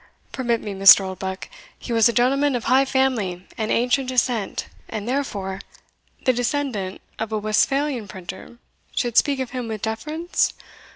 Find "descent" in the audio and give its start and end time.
4.09-4.65